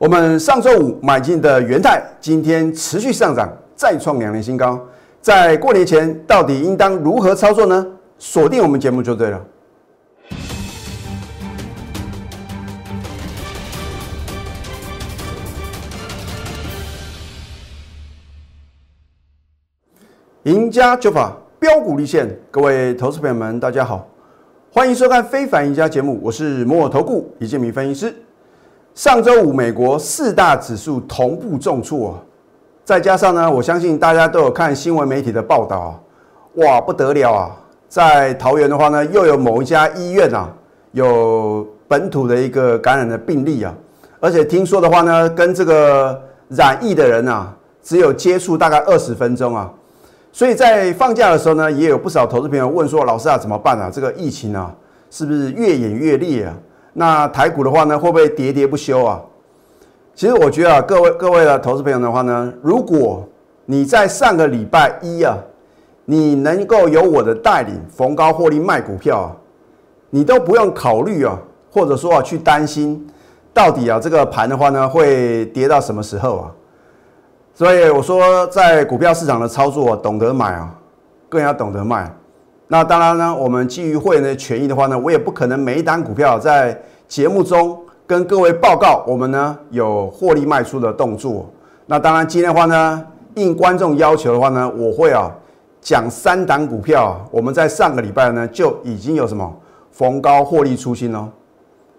[0.00, 4.80] 我们上周五买进的元泰，今天持续上涨，再创两年新高。
[5.20, 7.86] 在过年前，到底应当如何操作呢？
[8.18, 9.44] 锁定我们节目就对了。
[20.44, 24.08] 赢家九法标股立现，各位投资朋友们，大家好，
[24.72, 28.14] 欢迎收看《非凡赢家》节目，我是摩尔投顾李建明分析师。
[28.94, 32.18] 上周五，美国四大指数同步重挫，
[32.84, 35.94] 再加上呢，我相信大家都有看新闻媒体的报道啊，
[36.56, 37.56] 哇，不得了啊！
[37.88, 40.52] 在桃园的话呢，又有某一家医院啊，
[40.92, 43.72] 有本土的一个感染的病例啊，
[44.18, 49.70] 而且听说的话呢，跟这个染疫的人啊，只有接触大概二十分钟啊。
[50.32, 53.90] 所以在放假的时候呢，也有不少投资朋友问说：“老师啊，怎么办啊？
[53.92, 54.72] 这个疫情啊，
[55.10, 56.54] 是不是越演越烈啊？
[56.92, 59.20] 那台股的话呢，会不会喋喋不休啊？”
[60.14, 63.26] 其实我觉得啊，各位各位的投资朋友的话呢，如果
[63.64, 65.38] 你在上个礼拜一啊，
[66.04, 69.36] 你能够有我的带领逢高获利卖股票啊，
[70.10, 71.38] 你都不用考虑啊，
[71.70, 73.08] 或者说啊去担心
[73.54, 76.50] 到底啊这个盘的话呢会跌到什么时候啊？
[77.54, 80.74] 所以我说，在股票市场的操作，懂得买啊，
[81.28, 82.10] 更要懂得卖。
[82.72, 87.76] 那当然呢，我们基于会员的权益的话呢，我也不可能每一单股票在节目中
[88.06, 91.50] 跟各位报告我们呢有获利卖出的动作。
[91.86, 93.04] 那当然，今天的话呢，
[93.34, 95.28] 应观众要求的话呢，我会啊
[95.80, 99.52] 讲三档股票，我们在上个礼拜呢就已经有什么
[99.90, 101.28] 逢高获利出新喽。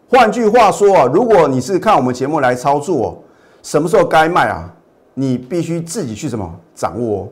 [0.09, 3.21] 换句话说啊，如果你是看我们节目来操作，
[3.61, 4.73] 什么时候该卖啊？
[5.15, 7.27] 你必须自己去什么掌握？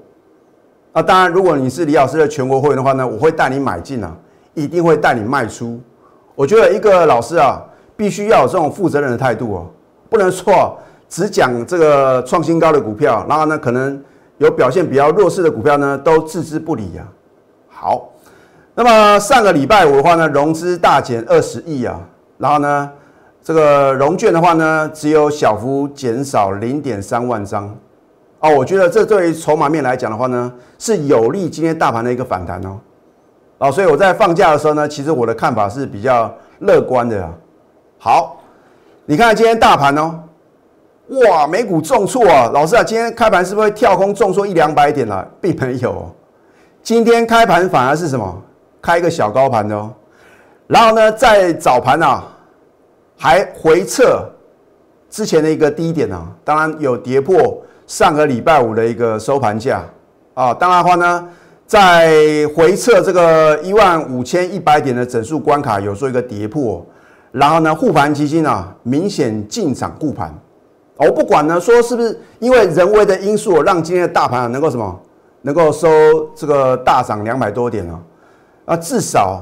[1.00, 4.14] 啊，当然，如果你是李老师的全国会员的话呢，我会带你买进啊，
[4.54, 5.80] 一定会带你卖出。
[6.36, 7.62] 我觉得一个老师啊，
[7.96, 9.68] 必须要有这种负责任的态度哦，
[10.10, 14.04] 不能说只讲这个创新高的股票，然后呢，可能
[14.40, 17.08] 有表现比较弱势的股票呢，都置之不理啊。
[17.70, 18.10] 好，
[18.76, 21.98] 那么上个礼拜五的话呢，融资大减二十亿啊，
[22.38, 22.92] 然后呢？
[23.42, 27.74] 这个融券的话呢，只有小幅减少零点三万张
[28.40, 28.56] 哦。
[28.56, 32.80] 我觉得这对于筹码面来讲的话呢，是有利今天大盘的一个反弹哦。
[33.60, 37.32] 哦，所以我在放假的时候呢，其实我的看法是比较乐观的啊。
[37.98, 38.42] 好，
[39.06, 40.20] 你看今天大盘哦，
[41.28, 42.50] 哇，美股重挫啊！
[42.54, 45.28] 老师啊，今天开盘是不是跳空重挫一两百点了？
[45.42, 46.10] 并没有，
[46.82, 48.42] 今天开盘反而是什么？
[48.82, 49.92] 开一个小高盘的哦。
[50.68, 52.24] 然后呢，在早盘啊。
[53.22, 54.24] 还回撤
[55.10, 59.84] 之前的一个低点啊，当然有跌破上个礼拜五的一个收盘价
[60.36, 60.54] 啊。
[60.54, 61.28] 当然话呢，
[61.66, 66.86] 在回撤这个一万五千一百点的整数关卡有做一个跌破，
[67.32, 70.32] 然后呢，护盘基金啊明显进场护盘。
[70.98, 75.00] 我不管呢，说是不是因为人为的因素让今天的大盘能够什么，
[75.42, 75.90] 能够收
[76.36, 78.00] 这个大涨两百多点啊？
[78.66, 79.42] 啊，至少。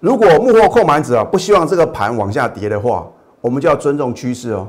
[0.00, 3.06] 如果幕后控盘者啊不希望这个盘往下跌的话，
[3.40, 4.68] 我们就要尊重趋势哦。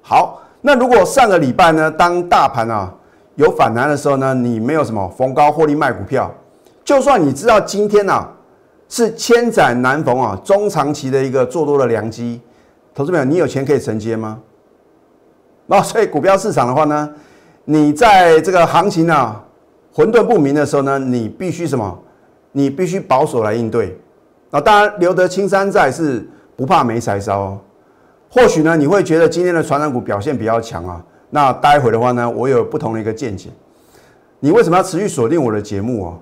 [0.00, 2.92] 好，那如果上个礼拜呢，当大盘啊
[3.36, 6.32] 有反弹的时候呢，你没有什么逢高获利卖股票，
[6.84, 8.26] 就算你知道今天呐
[8.88, 12.40] 是千载难逢啊中长期的一个做多的良机，
[12.94, 14.40] 投资朋友，你有钱可以承接吗？
[15.66, 17.08] 那所以股票市场的话呢，
[17.64, 19.44] 你在这个行情啊
[19.92, 21.98] 混沌不明的时候呢，你必须什么？
[22.52, 23.96] 你必须保守来应对。
[24.50, 26.26] 那当然，留得青山在是
[26.56, 27.56] 不怕没柴烧。
[28.30, 31.02] 或许呢，你会觉得今天的传染股表现比较强啊。
[31.30, 33.48] 那待会的话呢，我有不同的一个见解。
[34.40, 36.18] 你为什么要持续锁定我的节目啊？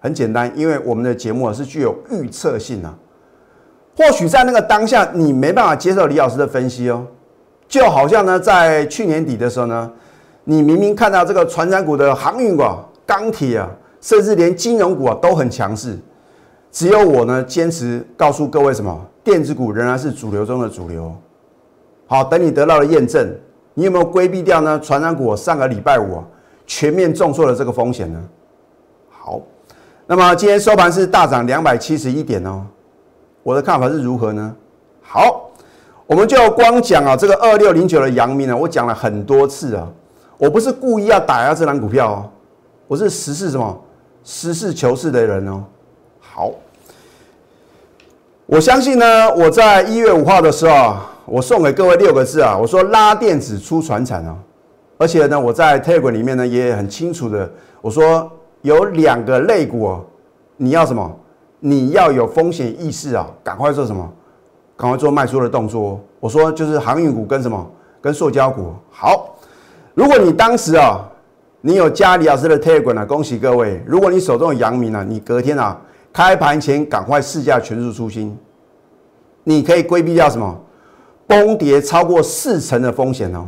[0.00, 2.94] 很简单，因为我们的节目啊是具有预测性啊。
[3.96, 7.06] 或许在那个当下，你没办法接受李老师的分析哦。
[7.66, 9.90] 就好像呢，在去年底的时候呢，
[10.44, 12.62] 你明明看到这个传染股的航运股、
[13.04, 13.68] 钢铁啊，
[14.00, 15.98] 甚至连金融股啊都很强势。
[16.70, 19.06] 只有我呢，坚持告诉各位什么？
[19.24, 21.12] 电子股仍然是主流中的主流。
[22.06, 23.34] 好，等你得到了验证，
[23.74, 24.78] 你有没有规避掉呢？
[24.78, 26.24] 传染股上个礼拜五啊，
[26.66, 28.22] 全面重挫的这个风险呢？
[29.10, 29.40] 好，
[30.06, 32.64] 那么今天收盘是大涨两百七十一点哦。
[33.42, 34.54] 我的看法是如何呢？
[35.02, 35.50] 好，
[36.06, 39.88] 我们就光讲啊，这个二六零九的阳明呢，我讲了很多次啊，
[40.38, 42.30] 我不是故意要打压这张股票哦，
[42.86, 43.76] 我是实事什么，
[44.22, 45.64] 实事求是的人哦。
[46.20, 46.52] 好。
[48.48, 50.94] 我相信呢，我在一月五号的时候，
[51.26, 54.36] 我送给各位六个字啊，我说拉电子出船产啊，
[54.96, 57.50] 而且呢，我在 tegon 里面呢也很清楚的，
[57.80, 58.30] 我说
[58.62, 60.04] 有两个类股哦，
[60.56, 61.14] 你要什么？
[61.58, 64.08] 你要有风险意识啊，赶快做什么？
[64.76, 66.00] 赶快做卖出的动作。
[66.20, 67.66] 我说就是航运股跟什么？
[68.00, 68.72] 跟塑胶股。
[68.90, 69.36] 好，
[69.94, 71.00] 如果你当时啊，
[71.60, 73.82] 你有加李老师的 Telegram 啊，恭喜各位。
[73.84, 75.80] 如果你手中有阳明啊，你隔天啊
[76.12, 78.36] 开盘前赶快试驾全数出清，
[79.42, 80.60] 你可以规避掉什么
[81.26, 83.46] 崩跌超过四成的风险哦。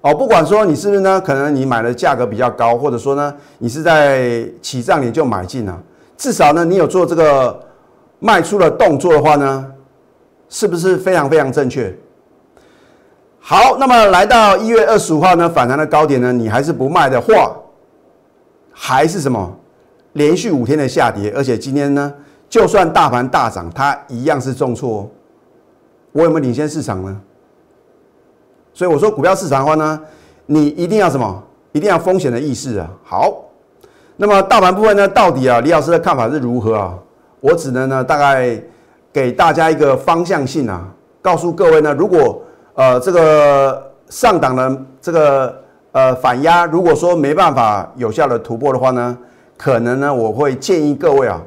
[0.00, 5.80] 哦，不管说你是不是呢，可能你买的价格比较高，或者说呢，你是在起涨点就买进了，
[6.16, 7.60] 至少呢，你有做这个
[8.18, 9.64] 卖出的动作的话呢，
[10.48, 11.96] 是不是非常非常正确？
[13.38, 17.56] 好，那么来到一月二十五号呢，反弹的高点呢，你还是不卖的话，
[18.72, 19.56] 还是什么
[20.14, 22.12] 连续五天的下跌，而且今天呢，
[22.48, 25.08] 就算大盘大涨，它一样是重挫哦。
[26.12, 27.20] 我有没有领先市场呢？
[28.74, 30.00] 所以我说股票市场的话呢，
[30.46, 31.42] 你一定要什么？
[31.72, 32.88] 一定要风险的意识啊。
[33.02, 33.34] 好，
[34.16, 36.94] 那么大盘部分呢，到底啊，李老师的看法是如何啊？
[37.40, 38.62] 我只能呢，大概
[39.12, 40.86] 给大家一个方向性啊，
[41.20, 42.42] 告诉各位呢，如果
[42.74, 45.54] 呃这个上档的这个
[45.92, 49.16] 呃反压，如果说没办法有效的突破的话呢，
[49.56, 51.40] 可能呢，我会建议各位啊，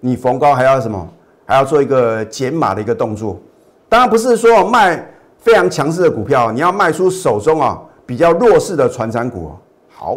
[0.00, 1.08] 你逢高还要什么？
[1.44, 3.38] 还要做一个减码的一个动作。
[3.92, 5.06] 当然不是说卖。
[5.36, 9.50] 非常强势的股票，你要卖出手中啊比较弱势的传产股。
[9.92, 10.16] 好，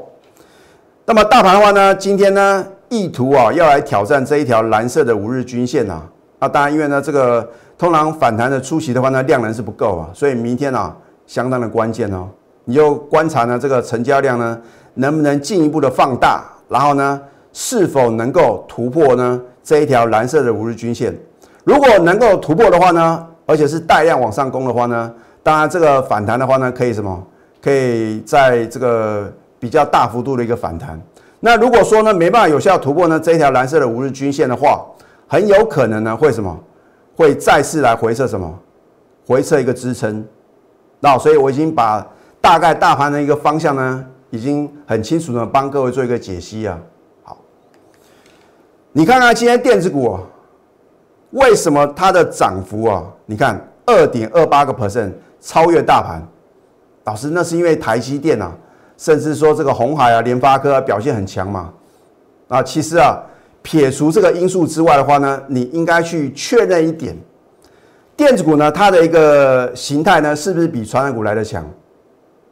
[1.04, 6.04] 那么大盘的话呢，今天呢意图啊要来挑战这一条蓝色的五日均线啊。
[6.38, 10.96] 那当然，因为呢这个通常反弹的初期的话呢量能是不够啊，所以明天啊
[11.26, 12.30] 相当的关键哦。
[12.66, 14.62] 你就观察呢这个成交量呢
[14.94, 17.20] 能不能进一步的放大，然后呢
[17.52, 21.18] 是否能够突破呢这一条蓝色的五日均线。
[21.64, 23.26] 如果能够突破的话呢？
[23.46, 25.14] 而且是带量往上攻的话呢，
[25.44, 27.24] 当然这个反弹的话呢，可以什么？
[27.62, 31.02] 可以在这个比较大幅度的一个反弹。
[31.40, 34.84] 那如果说呢没办法有效突破呢这一条蓝色的五日均线的话，
[35.28, 36.60] 很有可能呢会什么？
[37.16, 38.54] 会再次来回测什么？
[39.28, 40.26] 回测一个支撑。
[41.00, 42.06] 那所以我已经把
[42.42, 46.80] 大概大盘的一个方向呢，已经很清楚的帮各位做一个解析啊。
[47.24, 47.38] 好，
[48.92, 50.20] 你看看今天电子股。
[51.36, 53.04] 为什么它的涨幅啊？
[53.26, 55.12] 你看二点二八个 percent
[55.42, 56.26] 超越大盘，
[57.04, 58.52] 老师那是因为台积电啊，
[58.98, 61.74] 甚至说这个红海啊、联发科表现很强嘛。
[62.48, 63.22] 啊，其实啊，
[63.62, 67.14] 撇除这个因素之外的话呢，你应该去确认一点，
[68.16, 71.66] 电子股呢它的一个形态呢是不是比传染股来的强？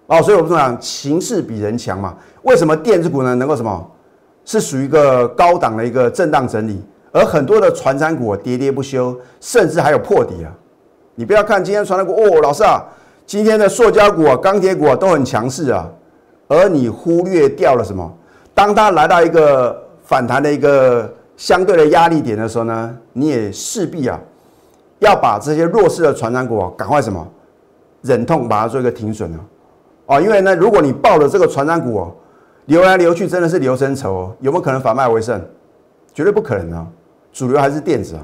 [0.08, 2.18] 哦，所以我们讲形势比人强嘛。
[2.42, 3.90] 为什么电子股呢能够什么？
[4.44, 6.84] 是属于一个高档的一个震荡整理？
[7.14, 10.52] 而很多的传产股跌跌不休，甚至还有破底啊！
[11.14, 12.84] 你不要看今天传染股哦，老师啊，
[13.24, 15.88] 今天的塑胶股啊、钢铁股啊都很强势啊，
[16.48, 18.12] 而你忽略掉了什么？
[18.56, 21.08] 当它来到一个反弹的一个
[21.38, 24.20] 相对的压力点的时候呢，你也势必啊
[24.98, 27.28] 要把这些弱势的传染股啊赶快什么
[28.02, 29.40] 忍痛把它做一个停损啊！
[30.08, 32.12] 哦，因为呢，如果你抱了这个传染股哦，
[32.66, 35.40] 流来流去真的是流生愁哦，有没有可能反败为胜？
[36.16, 36.88] 绝对不可能啊！
[37.34, 38.24] 主流还是电子啊，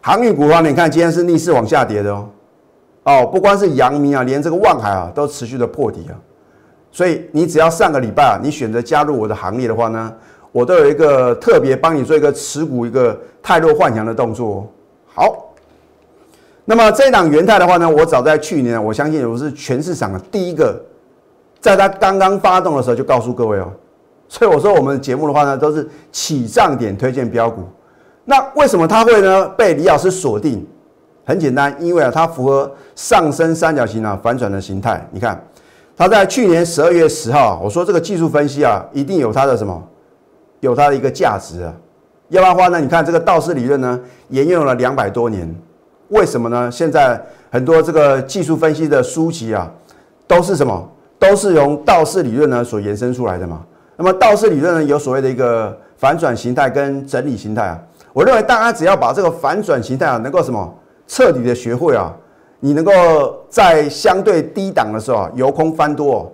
[0.00, 2.28] 航运股方面，你看今天是逆势往下跌的哦。
[3.04, 6.16] 哦，不光是阳明啊，连这个万海啊都持续的破底啊。
[6.90, 10.12] 所以你只要上个礼拜啊，你选择加入我的行列的话呢，
[10.50, 14.66] 我都有一个特别帮你做一个持股一个泰弱幻想的动作哦。
[15.14, 15.54] 好，
[16.64, 20.82] 那么这档元泰的话呢，我早在去年，我相信我是全市场的第一个，
[21.60, 23.70] 在它刚刚发动的时候就告诉各位哦。
[24.28, 27.62] 所以我说我们节目的话呢，都是起涨点推荐标股。
[28.28, 30.64] 那为什么它会呢被李老师锁定？
[31.24, 35.02] 很简单，因为啊它符合上升三角形啊反转的形态。
[35.10, 35.42] 你看，
[35.96, 39.82] 它在去年十二月十号，我说这个技术分析啊一定有它的什么，
[40.60, 41.72] 有它的一个价值啊。
[42.28, 45.50] 要不然的话呢，你看这个道氏理论呢沿用了两百多年，
[46.08, 46.70] 为什么呢？
[46.70, 47.18] 现在
[47.50, 49.70] 很多这个技术分析的书籍啊，
[50.26, 50.86] 都是什么？
[51.18, 53.64] 都是用道氏理论呢所延伸出来的嘛。
[53.96, 57.78] 那么道氏理论呢有所谓的一个反转形态跟整理形态啊。
[58.18, 60.74] 我认为大家只要把这个反转形态啊，能够什么
[61.06, 62.12] 彻底的学会啊，
[62.58, 62.92] 你能够
[63.48, 66.28] 在相对低档的时候啊，由空翻多，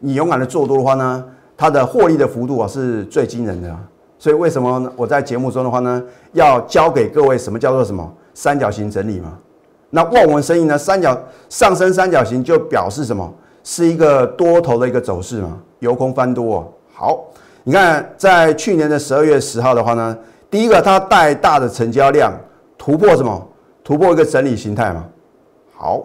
[0.00, 1.24] 你勇敢的做多的话呢，
[1.56, 3.72] 它的获利的幅度啊是最惊人的。
[4.18, 6.02] 所以为什么我在节目中的话呢，
[6.32, 9.38] 要教给各位什么叫做什么三角形整理嘛？
[9.90, 11.16] 那望文生义呢，三角
[11.48, 13.32] 上升三角形就表示什么？
[13.62, 15.58] 是一个多头的一个走势嘛？
[15.78, 16.68] 由空翻多。
[16.92, 17.22] 好，
[17.62, 20.18] 你看在去年的十二月十号的话呢。
[20.54, 22.32] 第一个，它带大的成交量
[22.78, 23.44] 突破什么？
[23.82, 25.04] 突破一个整理形态嘛。
[25.76, 26.04] 好，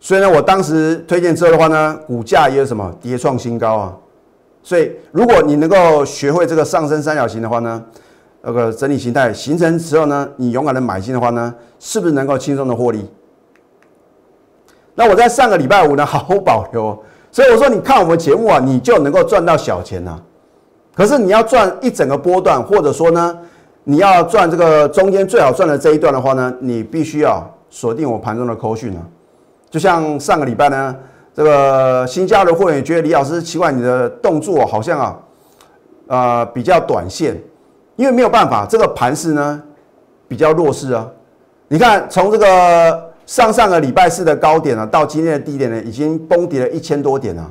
[0.00, 3.96] 所以呢，我当时推荐之后的话呢，股价也有什么跌创新高啊。
[4.64, 7.80] 所以，如果你能够学会这个上升三角形的话呢，
[8.40, 13.08] 那个整理形态形成之后呢，你勇敢的买进的话呢，是不是能够轻松的获利？
[14.96, 17.00] 那我在上个礼拜五呢，毫无保留。
[17.30, 20.20] 所以我说，你看我们节目啊，你就能够赚到小钱呐。
[20.96, 23.38] 可是你要赚一整个波段，或者说呢，
[23.84, 29.02] 你要赚这个中间最好赚的这一段的话呢，你必须要锁定我盘中的扣讯啊。
[29.70, 30.96] 就像上个礼拜呢，
[31.34, 35.18] 这个新加入会员觉得李老师奇怪，你的动作好像啊，
[36.06, 37.36] 呃，比较短线，
[37.96, 39.62] 因为没有办法，这个盘势呢
[40.28, 41.08] 比较弱势啊。
[41.68, 43.08] 你看从这个。
[43.24, 47.50] 上上个礼拜四的高点呢，到今天的低点呢，已经崩跌了一千多点了。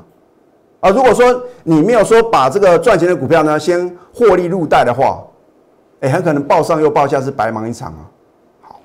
[0.81, 5.23] 啊，如果说你没有说把这个赚钱的股票呢，先获利入袋的话，
[6.01, 8.09] 哎，很可能报上又报下是白忙一场啊。
[8.61, 8.79] 好，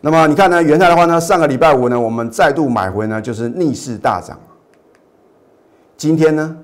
[0.00, 4.38] 那么你看呢，元泰的话呢，上个礼拜五呢，我们再度买回呢，就是逆势大涨。
[5.96, 6.56] 今天呢，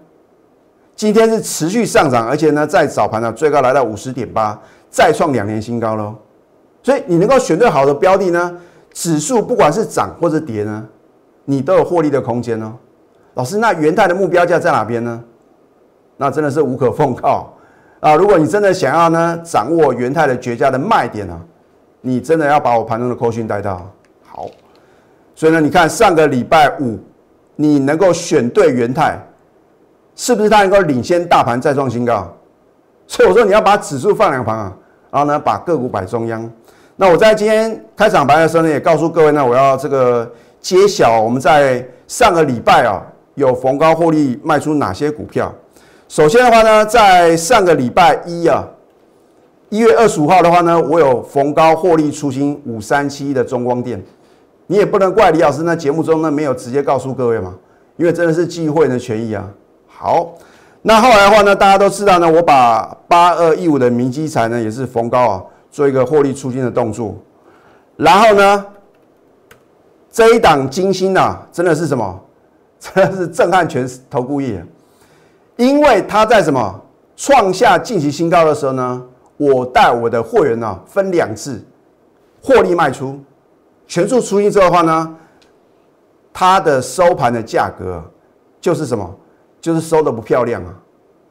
[0.96, 4.58] 今天是持续上涨，而且呢，在早盘呢，最高来到五十点八，
[4.90, 6.14] 再创两年新高喽。
[6.82, 8.58] 所以你能够选对好的标的呢？
[8.92, 10.86] 指数不管是涨或者跌呢，
[11.44, 12.74] 你都有获利的空间哦。
[13.34, 15.22] 老师，那元泰的目标价在哪边呢？
[16.18, 17.52] 那真的是无可奉告
[18.02, 18.16] 啊！
[18.16, 21.40] 如果你真的想要呢，掌握元泰的绝佳的卖点啊，
[22.00, 23.88] 你真的要把我盘中的扣讯带到
[24.24, 24.48] 好。
[25.36, 26.98] 所以呢，你看上个礼拜五，
[27.54, 29.16] 你能够选对元泰，
[30.16, 32.28] 是不是它能够领先大盘再创新高？
[33.06, 34.76] 所以我说你要把指数放两旁啊，
[35.12, 36.50] 然后呢，把个股摆中央。
[36.96, 40.28] 那我在今天开场白的时候呢，也告诉各位呢，我要这个
[40.60, 43.00] 揭晓我们在上个礼拜啊
[43.36, 45.54] 有逢高获利卖出哪些股票。
[46.12, 48.62] 首先的话呢，在上个礼拜一啊，
[49.70, 53.98] 一月二十五号的话呢，我有逢高获利出新五三七的中光电。
[54.66, 57.54] 你也不能怪李老师，那节目中呢没有直接告诉各位嘛，
[57.96, 59.48] 因为真的是忌讳的权益啊。
[59.86, 60.34] 好，
[60.82, 65.42] 那后来的话呢，大家都知道呢，我把八二一五的明基材呢也是逢高啊。
[65.70, 67.16] 做一个获利出金的动作，
[67.96, 68.66] 然后呢，
[70.10, 72.20] 这一档金星呐，真的是什么？
[72.78, 74.62] 真的是震撼全投顾业，
[75.62, 76.80] 因为它在什么
[77.14, 79.00] 创下近期新高的时候呢，
[79.36, 81.64] 我带我的会员呢分两次
[82.42, 83.16] 获利卖出，
[83.86, 85.16] 全数出金之后的话呢，
[86.32, 88.02] 它的收盘的价格
[88.60, 89.08] 就是什么？
[89.60, 90.74] 就是收的不漂亮啊！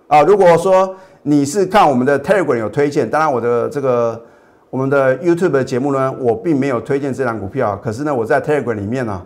[0.07, 4.21] 啊，如果说你是看我们的 Telegram 有推荐，当然我的这个。
[4.69, 9.21] 我们的 YouTube 的节目呢，我并没有推荐这档股票，可是呢，我在 Telegram 里面呢，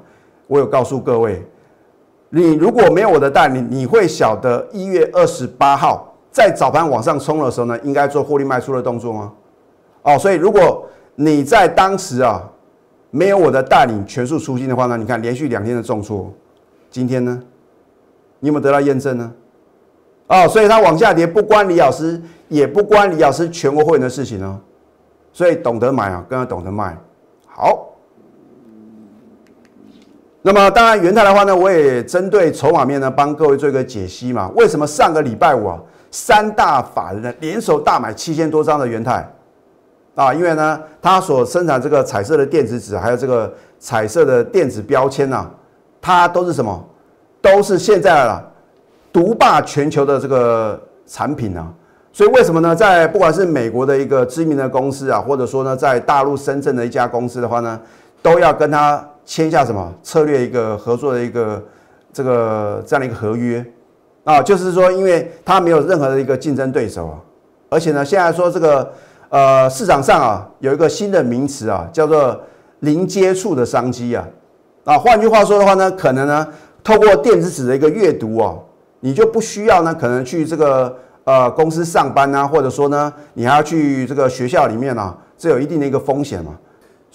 [0.48, 1.48] 我有告诉各位，
[2.36, 9.32] 你如果没有我的带领，你会晓得一月二十八号在早盘往上冲的时候呢，应该做获利卖出的动作吗？
[10.02, 12.44] 哦，所以如果你在当时啊，
[13.10, 16.30] 没有我的带领全数出金的话呢，你看连续两天的重挫，
[16.92, 17.42] 今天呢，
[18.42, 19.32] 你有没有得到验证呢？
[20.28, 24.60] 哦，所以它往下跌不关李老师，也不关李老师全国会员的事情哦。
[25.32, 26.98] 所以懂得买啊，更要懂得卖。
[27.48, 27.95] 好，
[30.48, 34.48] 那么当然元泰的话呢，我也针对筹码面呢，帮各位做一个解析嘛。
[34.56, 35.80] 为什么上个礼拜五啊，
[36.12, 39.28] 三大法人呢联手大买七千多张的元泰
[40.14, 40.32] 啊？
[40.32, 45.50] 因为呢，它所生产这个彩色的电子纸，还有这个彩色的电子标签呐，
[46.00, 46.86] 它都是什么？
[47.42, 48.40] 都是现在啊
[49.12, 51.74] 独霸全球的这个产品啊。
[52.14, 52.76] 所以为什么呢？
[52.76, 57.82] 在不管是美国的一个知名的公司啊，或者说呢，在大陆深圳的一家公司的话呢，
[58.22, 61.62] 都要跟他签下什么策略一个合作的一个
[62.14, 63.66] 这个这样的一个合约
[64.24, 67.20] 啊，就是说，因为他没有任何的一个竞争对手啊，
[67.70, 68.94] 而且呢，现在说这个
[69.30, 72.40] 呃市场上啊有一个新的名词啊，叫做
[72.80, 74.26] 零接触的商机啊
[74.84, 76.48] 啊，换句话说的话呢，可能呢
[76.84, 78.64] 透过电子纸的一个阅读哦，
[79.00, 80.96] 你就不需要呢可能去这个。
[81.26, 86.56] 呃，公司上班啊，或者说呢，你还要去这个学校里面啊，这有一定的一个风险嘛。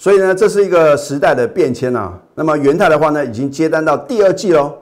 [0.01, 2.19] 所以呢，这是一个时代的变迁啊。
[2.33, 4.73] 那么元泰的话呢，已经接单到第二季喽。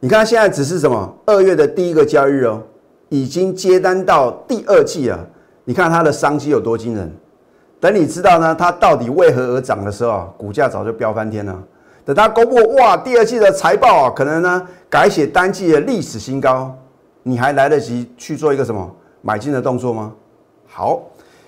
[0.00, 2.62] 你看现在只是什么二月的第一个交易日哦，
[3.10, 5.20] 已经接单到第二季了。
[5.64, 7.14] 你看它的商机有多惊人。
[7.78, 11.62] 等你知道呢，它到底为何而涨的时候啊，股价早就飙翻天了。
[12.02, 16.74] 等它公布哇，第二季的财报啊，可能呢改写单季的历史新高。
[17.22, 18.90] 你还来得及去做一个什么
[19.20, 20.10] 买进的动作吗？
[20.66, 21.02] 好，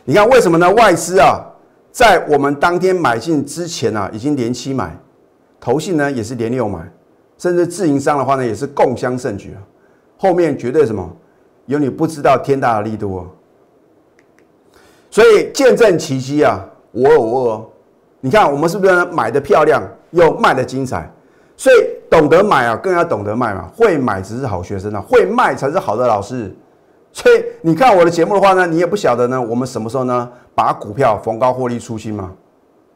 [0.04, 0.70] 你看为什么呢？
[0.75, 1.40] 外资啊，
[1.96, 4.94] 在我们当天买进之前啊，已经连七买，
[5.58, 6.86] 投信呢也是连六买，
[7.38, 9.58] 甚至自营商的话呢，也是共襄盛举啊。
[10.18, 11.10] 后面绝对什么
[11.64, 13.26] 有你不知道天大的力度哦。
[15.10, 16.62] 所以见证奇迹啊，
[16.92, 17.66] 我有我哦。
[18.20, 21.10] 你看我们是不是买的漂亮又卖的精彩？
[21.56, 21.76] 所以。
[22.08, 23.68] 懂得买啊，更要懂得卖嘛。
[23.74, 26.54] 会买只是好学生啊，会卖才是好的老师。
[27.12, 32.32] 所以你看我的节目的话呢，你也不晓得呢，我们什么时候呢把股票逢高获利出清嘛？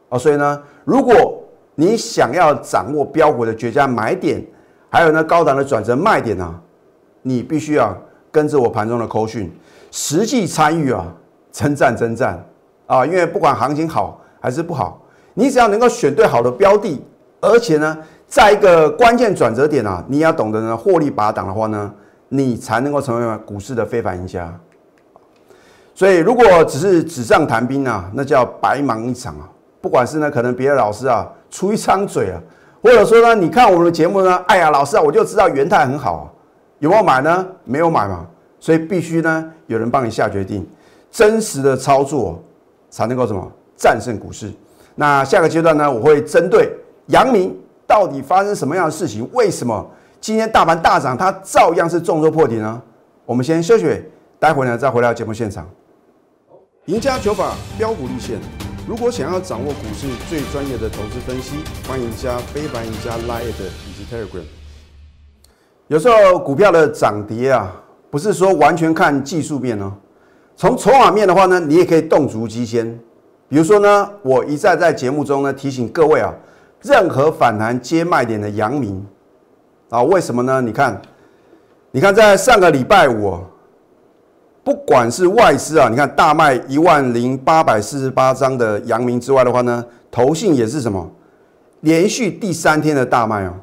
[0.08, 1.40] 哦，所以呢，如果
[1.76, 4.44] 你想要掌握标股的绝佳买点，
[4.88, 6.58] 还有呢高档的转折卖点啊，
[7.22, 7.96] 你必须要
[8.32, 9.52] 跟着我盘中的扣讯，
[9.90, 11.06] 实际参与啊，
[11.52, 12.42] 征战征战
[12.86, 13.04] 啊！
[13.04, 15.00] 因为不管行情好还是不好，
[15.34, 17.00] 你只要能够选对好的标的，
[17.40, 21.94] 而且呢，在一个关键转折点啊，你要懂得呢获利拔档的话呢，
[22.30, 24.58] 你才能够成为股市的非凡赢家。
[25.94, 29.48] 所以，如果只是纸上谈兵啊，那叫白忙一场啊！
[29.82, 32.40] 不管是呢，可能别的老师啊出一张嘴啊，
[32.82, 36.24] 或者说呢，你看我们的节目呢，哎呀，老师啊，我就知道元泰很好啊，
[36.78, 37.46] 有没有买呢？
[37.64, 38.26] 没有买嘛，
[38.58, 40.66] 所以必须呢有人帮你下决定，
[41.10, 42.42] 真实的操作
[42.88, 44.50] 才能够什么战胜股市。
[44.94, 46.72] 那下个阶段呢，我会针对
[47.06, 47.54] 阳明
[47.86, 49.86] 到底发生什么样的事情，为什么
[50.20, 52.80] 今天大盘大涨，它照样是重挫破底呢？
[53.26, 54.02] 我们先休息，
[54.38, 55.68] 待会呢再回到节目现场。
[56.90, 58.36] 赢家九法标股立线。
[58.84, 64.42] 如果想要掌握股市最专业的投资分析，欢迎加非凡、加 Line 以及 Telegram。
[65.86, 67.72] 有时候股票的涨跌啊，
[68.10, 69.92] 不是说完全看技术面哦。
[70.56, 72.98] 从筹码面的话呢，你也可以动足机先。
[73.48, 76.34] 比如说呢，我一再在节目中呢提醒各位啊，
[76.82, 79.06] 任何反弹接卖点的阳明
[79.90, 80.60] 啊，为什么呢？
[80.60, 81.00] 你看，
[81.92, 83.38] 你看在上个礼拜五。
[84.62, 91.10] 不管是外资啊，你看大卖一万零八百四十八张的阳明之外的话呢，投信也是什么
[91.80, 93.54] 连续第三天的大卖啊！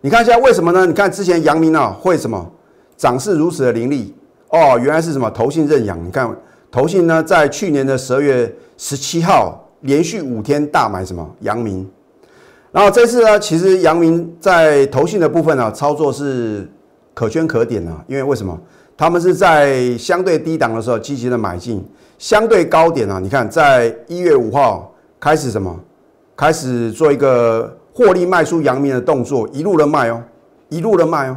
[0.00, 0.86] 你看一下为什么呢？
[0.86, 2.50] 你看之前阳明啊会什么
[2.96, 4.14] 涨势如此的凌厉
[4.48, 6.02] 哦，原来是什么投信认养？
[6.02, 6.34] 你看
[6.70, 11.86] 投信呢在去年的十二月十七号连续五天大买什么阳明，
[12.72, 16.66] 然后这次呢，其实阳明在投信的部分呢操作是
[17.12, 18.58] 可圈可点啊，因为为什么？
[18.96, 21.84] 他们是在相对低档的时候积极的买进，
[22.18, 25.74] 相对高点啊，你看在一月五号开始什么，
[26.36, 30.22] 开始做一个获利卖出阳明的动作，一路的卖哦，
[30.68, 31.36] 一路的卖哦，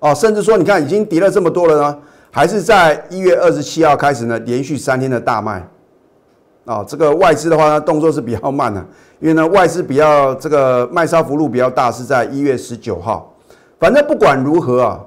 [0.00, 1.98] 哦，甚至说你看已经跌了这么多了呢，
[2.30, 5.66] 还是在一月二十七号开始呢，连续三天的大卖，
[6.66, 8.84] 啊，这个外资的话呢动作是比较慢的，
[9.18, 13.34] 因为呢外资比较这个卖超幅度比较大，是在一月十九号，
[13.80, 15.00] 反正不管如何啊，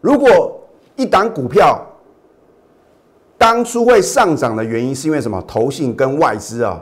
[0.00, 0.59] 如果
[1.00, 1.80] 一档股票
[3.38, 5.42] 当初会上涨的原因，是因为什么？
[5.48, 6.78] 投信跟外资啊，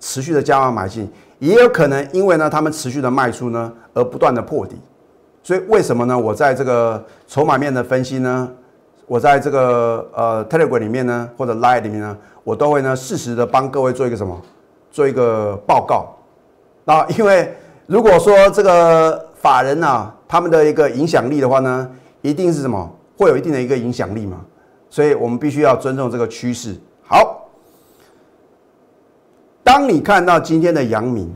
[0.00, 1.06] 持续的加码买进，
[1.38, 4.76] 也有可能因为呢，他们持续的卖出呢，而不断的破底。
[5.42, 6.18] 所以为什么呢？
[6.18, 8.50] 我在这个筹码面的分析呢，
[9.06, 14.40] 我在这个呃 Telegram 里面呢，或者 Line 里面呢，我都会呢适时的帮各位做一个什么，
[14.90, 16.16] 做一个报告。
[16.86, 17.54] 那因为
[17.86, 21.90] 如果说这个法人啊，他们的一个影响力的话呢，
[22.22, 22.90] 一定是什么？
[23.20, 24.40] 会有一定的一个影响力嘛，
[24.88, 26.74] 所以我们必须要尊重这个趋势。
[27.02, 27.50] 好，
[29.62, 31.30] 当你看到今天的阳明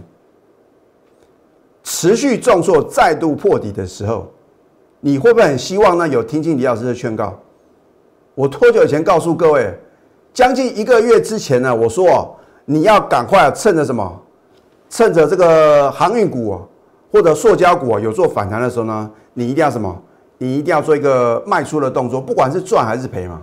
[1.82, 4.32] 持续重挫、再度破底的时候，
[5.00, 6.08] 你会不会很希望呢？
[6.08, 7.38] 有听进李老师的劝告？
[8.34, 9.78] 我多久以前告诉各位？
[10.32, 14.22] 将近一个月之前呢，我说你要赶快趁着什么？
[14.88, 16.62] 趁着这个航运股啊
[17.12, 20.02] 或者塑胶股啊有做反弹的时候呢，你一定要什么？
[20.38, 23.40] 你一定要做一个卖出的动作，不管是赚还是赔嘛，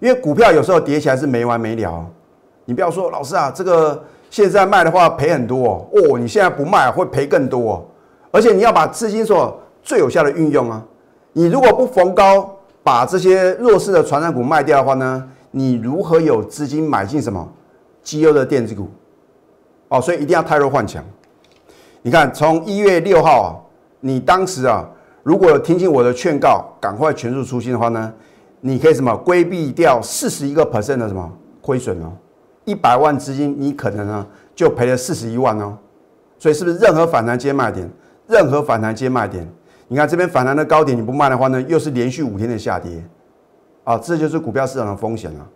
[0.00, 2.04] 因为股票有时候跌起来是没完没了。
[2.64, 7.84] 你不要说老师啊，这个现在卖的话赔很多哦，哦你现在不卖会赔更多哦，
[8.30, 10.82] 而且你要把资金所最有效的运用啊。
[11.34, 17.46] 你如果不逢高把这些弱势的传染股卖掉的话呢，你如何有资金买进什么
[18.02, 18.88] 绩优的电子股？
[19.88, 21.04] 哦，所以一定要太弱换强。
[22.00, 23.48] 你看，从一月六号啊，
[24.00, 24.88] 你当时啊。
[25.22, 28.12] 如果有听进我的劝告，赶快全数出清的话呢，
[28.60, 32.12] 你可以什么规避掉四十一个 percent 的什么亏损哦，
[32.64, 35.78] 一百万资金你可能呢就赔了四十一万哦，
[36.38, 37.88] 所以是不是任何反弹接卖点，
[38.26, 39.48] 任何反弹接卖点，
[39.86, 43.04] 你看这边反弹的高点你不卖的话呢，又是连续五天的下跌，
[43.84, 45.48] 啊，这就是股票市场的风险了。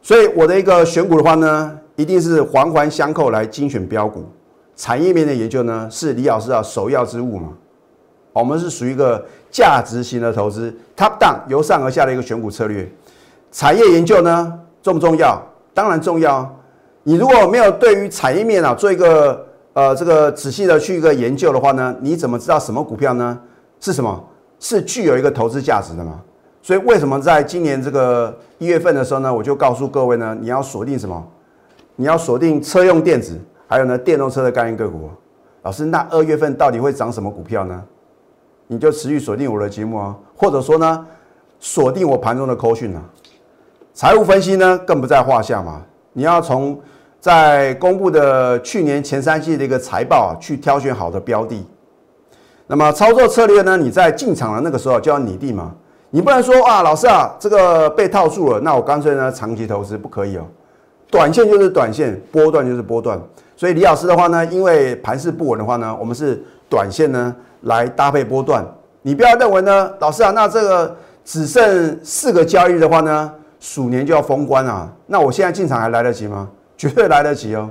[0.00, 4.24] 所以我的一个选股的话呢，一定是环环相扣来精选标股，
[4.74, 7.52] 产业面的研究呢是李老师的首要之务嘛。
[8.40, 12.86] 我们是属于一个价值型的投资，top down 由上而下的一个选股策略。
[13.50, 15.40] 产业研究呢重不重要？
[15.72, 16.54] 当然重要。
[17.04, 23.38] 你如果没有对于产业面啊做一个呃这个仔细的去一个研究的话呢，你怎么知道什么股票呢
[23.80, 24.22] 是什么
[24.60, 26.20] 是具有一个投资价值的嘛？
[26.62, 31.26] 所以为什么在今年这个一月份的时候呢，我就告诉各位呢，你要锁定什么？
[31.94, 35.08] 你要锁定车用电子，还有呢电动车的概念个股。
[35.62, 37.82] 老师，那二月份到底会涨什么股票呢？
[38.66, 41.06] 你就持续锁定我的节目啊，或者说呢，
[41.60, 43.02] 锁定我盘中的扣讯啊。
[43.94, 45.82] 财务分析呢更不在话下嘛。
[46.12, 46.78] 你要从
[47.20, 51.64] 在公布的去年前三季的一个财报啊，去挑选好的标的。
[52.66, 53.76] 那么操作策略呢？
[53.76, 55.72] 你在进场的那个时候就要拟定嘛，
[56.10, 60.44] 你不能说啊，老师啊，这个被套住了，那我干脆呢长期投资不可以哦。
[61.08, 63.20] 短线就是短线，波段就是波段。
[63.54, 68.64] 所以李老师的话呢，因为盘势不稳的话呢，我们是短线呢来搭配波段。
[69.02, 76.48] 你不要认为呢，老师啊，那这个只剩四个交易日的话呢，鼠年就要封关啊，那我现在进场还来得及吗？
[76.76, 77.70] 绝对来得及哦。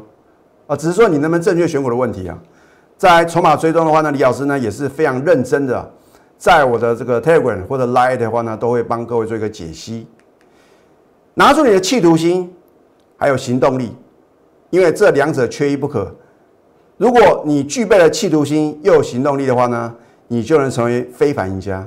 [0.68, 2.38] 啊，只是说你能不能正确选股的问题啊。
[2.98, 5.92] 在筹码追踪的话呢，李老师呢也是非常认真的，
[6.38, 10.08] 在我的这个 Telegram 或者 Line 的话呢，都会帮各位做一个解析。
[11.34, 12.56] 拿出你的企图心，
[13.18, 13.94] 还有行动力，
[14.70, 16.16] 因为这两者缺一不可。
[16.98, 19.94] 如果你具备了企图心又有行动力的话呢，
[20.30, 21.86] 你就能成为非凡赢家。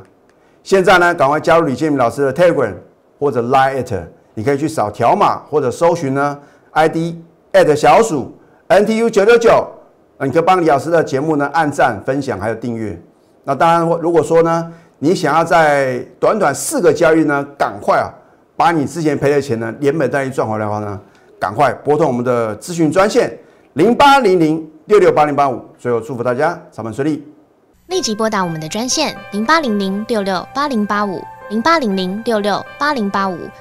[0.62, 2.74] 现在呢，赶快加入李建明老师的 Telegram
[3.18, 4.02] 或者 Line，
[4.34, 6.38] 你可以去扫条码或者搜寻呢
[6.72, 7.14] ID
[7.54, 8.36] at 小鼠
[8.68, 9.66] NTU 九九九。
[10.18, 13.00] 那你可以帮李老师的节目呢按赞、分享还有订阅。
[13.44, 18.12] 那当然，如果说呢，你想要在短短四个交易呢，赶快啊，
[18.56, 21.00] 把你之前赔的钱呢连本带利赚回来的话呢，
[21.38, 23.34] 赶快拨通我们的咨询专线
[23.72, 25.64] 零八零零六六八零八五。
[25.78, 27.24] 最后祝福大家上班顺利，
[27.86, 31.22] 立即拨打我们的专线零八零零六六八零八五。
[31.50, 33.38] 零八零零六六八零八五